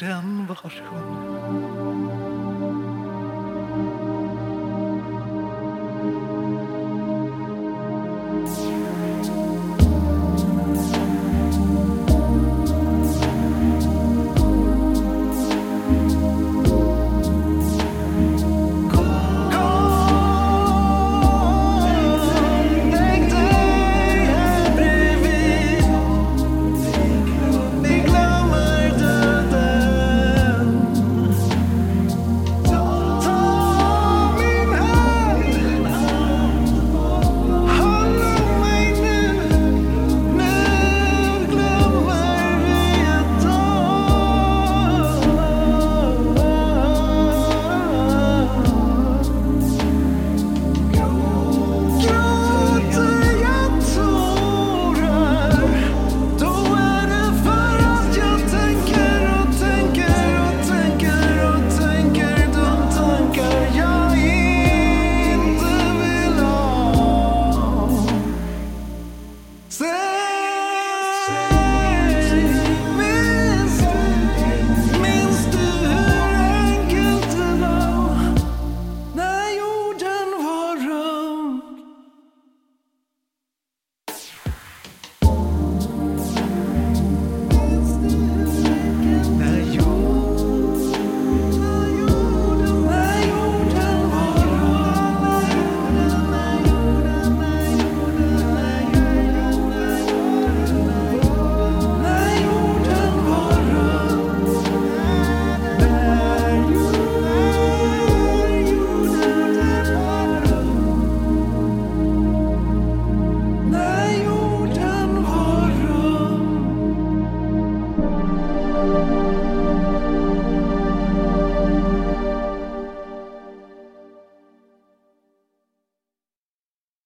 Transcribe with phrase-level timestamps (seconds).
[0.00, 2.35] den var skjønn.
[69.68, 70.05] せー